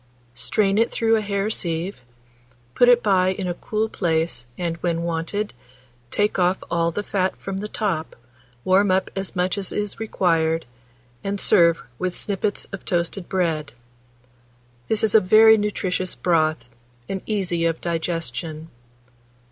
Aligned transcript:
Strain 0.33 0.79
it 0.79 0.89
through 0.89 1.15
a 1.15 1.21
hair 1.21 1.51
sieve; 1.51 1.97
put 2.73 2.89
it 2.89 3.03
by 3.03 3.27
in 3.33 3.47
a 3.47 3.53
cool 3.53 3.87
place, 3.87 4.47
and, 4.57 4.77
when 4.77 5.03
wanted, 5.03 5.53
take 6.09 6.39
off 6.39 6.57
all 6.71 6.89
the 6.89 7.03
fat 7.03 7.35
from 7.37 7.57
the 7.57 7.67
top, 7.67 8.15
warm 8.63 8.89
up 8.89 9.11
as 9.15 9.35
much 9.35 9.59
as 9.59 9.71
is 9.71 9.99
required, 9.99 10.65
and 11.23 11.39
serve 11.39 11.83
with 11.99 12.17
sippets 12.17 12.65
of 12.71 12.83
toasted 12.83 13.29
bread. 13.29 13.73
This 14.87 15.03
is 15.03 15.13
a 15.13 15.19
very 15.21 15.55
nutritious 15.55 16.15
broth, 16.15 16.65
and 17.07 17.21
easy 17.27 17.65
of 17.65 17.79
digestion. 17.79 18.71